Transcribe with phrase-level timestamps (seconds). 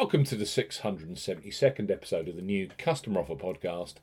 [0.00, 3.94] Welcome to the 672nd episode of the new Customer Offer podcast,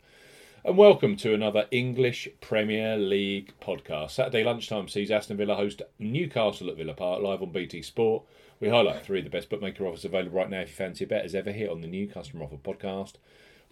[0.65, 4.11] and welcome to another English Premier League podcast.
[4.11, 8.25] Saturday lunchtime sees Aston Villa host Newcastle at Villa Park live on BT Sport.
[8.59, 11.07] We highlight three of the best bookmaker offers available right now if you fancy a
[11.07, 13.13] bet as ever here on the new Customer Offer podcast.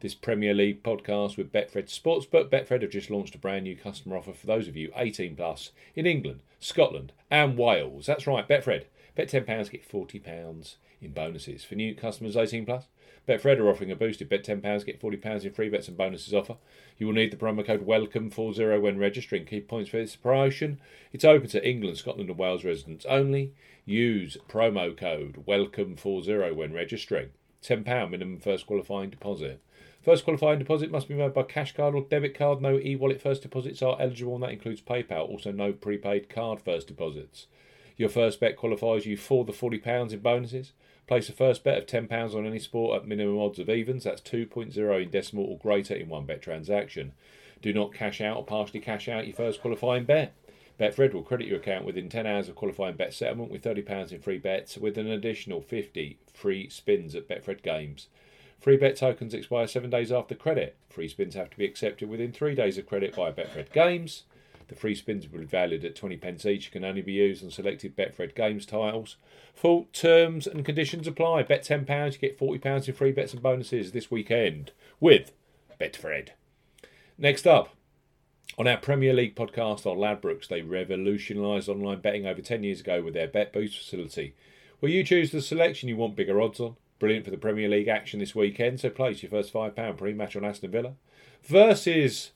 [0.00, 2.50] this Premier League podcast with Betfred Sportsbook.
[2.50, 5.70] Betfred have just launched a brand new customer offer for those of you 18 plus
[5.94, 8.06] in England, Scotland, and Wales.
[8.06, 8.84] That's right, Betfred.
[9.14, 11.64] Bet £10, get £40 in bonuses.
[11.64, 12.84] For new customers 18 plus,
[13.26, 16.56] Betfred are offering a boosted bet £10, get £40 in free bets and bonuses offer.
[16.98, 19.46] You will need the promo code WELCOME40 when registering.
[19.46, 20.78] Key points for this promotion.
[21.12, 23.52] It's open to England, Scotland, and Wales residents only.
[23.84, 27.30] Use promo code WELCOME40 when registering.
[27.62, 29.60] £10 minimum first qualifying deposit.
[30.06, 32.62] First qualifying deposit must be made by cash card or debit card.
[32.62, 35.28] No e wallet first deposits are eligible, and that includes PayPal.
[35.28, 37.48] Also, no prepaid card first deposits.
[37.96, 40.70] Your first bet qualifies you for the £40 in bonuses.
[41.08, 44.04] Place a first bet of £10 on any sport at minimum odds of evens.
[44.04, 47.10] That's 2.0 in decimal or greater in one bet transaction.
[47.60, 50.36] Do not cash out or partially cash out your first qualifying bet.
[50.78, 54.20] Betfred will credit your account within 10 hours of qualifying bet settlement with £30 in
[54.20, 58.06] free bets with an additional 50 free spins at Betfred games.
[58.60, 60.76] Free bet tokens expire seven days after credit.
[60.88, 64.24] Free spins have to be accepted within three days of credit by Betfred Games.
[64.68, 67.44] The free spins will be valued at 20 pence each, and can only be used
[67.44, 69.16] on selected Betfred Games titles.
[69.54, 71.44] Full terms and conditions apply.
[71.44, 75.32] Bet £10, you get £40 in free bets and bonuses this weekend with
[75.80, 76.30] Betfred.
[77.16, 77.76] Next up,
[78.58, 83.02] on our Premier League podcast on Ladbrokes, they revolutionised online betting over 10 years ago
[83.02, 84.34] with their Bet Boost facility,
[84.80, 86.76] where you choose the selection you want bigger odds on.
[86.98, 88.80] Brilliant for the Premier League action this weekend.
[88.80, 90.94] So place your first £5 pre-match on Aston Villa
[91.42, 92.32] versus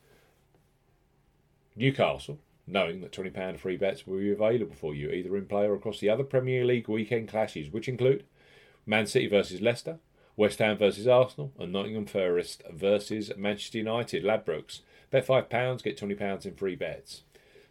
[1.75, 5.73] Newcastle, knowing that £20 free bets will be available for you either in play or
[5.73, 8.23] across the other Premier League weekend clashes, which include
[8.85, 9.97] Man City versus Leicester,
[10.37, 14.23] West Ham versus Arsenal, and Nottingham Forest versus Manchester United.
[14.23, 14.81] Ladbrokes.
[15.09, 17.23] Bet £5, get £20 in free bets.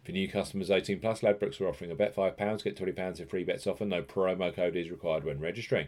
[0.03, 3.43] For new customers 18 plus, Ladbrokes are offering a bet £5, get £20 in free
[3.43, 3.85] bets offer.
[3.85, 5.87] No promo code is required when registering.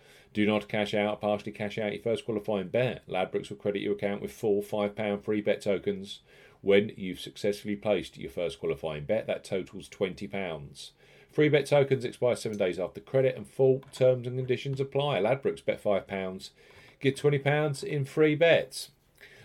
[0.33, 3.05] Do not cash out, partially cash out your first qualifying bet.
[3.07, 6.21] Ladbrokes will credit your account with full £5 free bet tokens
[6.61, 9.27] when you've successfully placed your first qualifying bet.
[9.27, 10.91] That totals £20.
[11.31, 15.19] Free bet tokens expire seven days after credit and full terms and conditions apply.
[15.19, 16.49] Ladbrokes bet £5,
[17.01, 18.91] get £20 in free bets.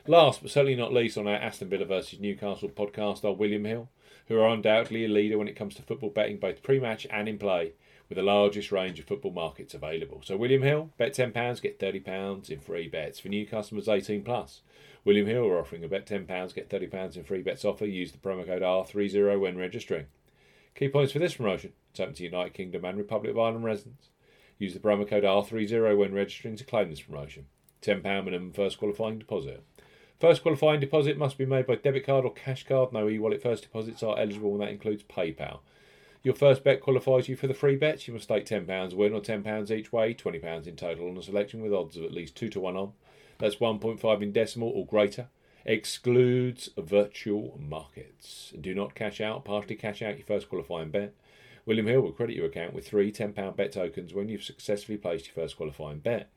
[0.06, 3.88] Last but certainly not least on our Aston Villa versus Newcastle podcast are William Hill,
[4.28, 7.28] who are undoubtedly a leader when it comes to football betting both pre match and
[7.28, 7.72] in play
[8.08, 10.20] with the largest range of football markets available.
[10.24, 13.18] So William Hill, bet £10, get £30 in free bets.
[13.18, 14.62] For new customers 18 plus,
[15.04, 17.86] William Hill are offering a bet £10, get £30 in free bets offer.
[17.86, 20.06] Use the promo code R30 when registering.
[20.74, 21.72] Key points for this promotion.
[21.90, 24.08] It's open to United Kingdom and Republic of Ireland residents.
[24.58, 27.46] Use the promo code R30 when registering to claim this promotion.
[27.82, 29.62] £10 minimum first qualifying deposit.
[30.18, 32.92] First qualifying deposit must be made by debit card or cash card.
[32.92, 35.60] No e wallet first deposits are eligible, and that includes PayPal.
[36.22, 38.06] Your first bet qualifies you for the free bets.
[38.06, 41.62] You must stake £10 win or £10 each way, £20 in total on a selection
[41.62, 42.92] with odds of at least 2 to 1 on.
[43.38, 45.28] That's 1.5 in decimal or greater.
[45.64, 48.52] Excludes virtual markets.
[48.60, 51.14] Do not cash out, partially cash out your first qualifying bet.
[51.66, 55.26] William Hill will credit your account with three £10 bet tokens when you've successfully placed
[55.26, 56.30] your first qualifying bet.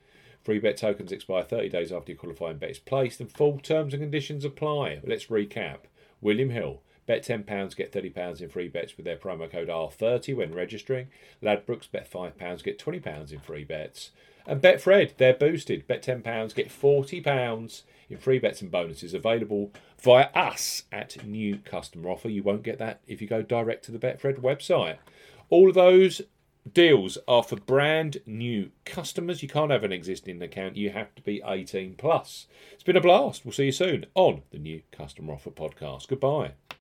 [0.43, 3.93] Free bet tokens expire 30 days after your qualifying bet is placed, and full terms
[3.93, 4.99] and conditions apply.
[5.03, 5.81] Let's recap.
[6.21, 10.53] William Hill Bet £10, get £30 in free bets with their promo code R30 when
[10.53, 11.07] registering.
[11.41, 14.11] Ladbrokes, bet £5, get £20 in free bets.
[14.45, 15.87] And Betfred, they're boosted.
[15.87, 22.11] Bet £10, get £40 in free bets and bonuses available via us at new customer
[22.11, 22.29] offer.
[22.29, 24.97] You won't get that if you go direct to the Betfred website.
[25.49, 26.21] All of those
[26.71, 29.41] deals are for brand new customers.
[29.41, 32.45] You can't have an existing account, you have to be 18 plus.
[32.71, 33.45] It's been a blast.
[33.45, 36.07] We'll see you soon on the new customer offer podcast.
[36.07, 36.51] Goodbye.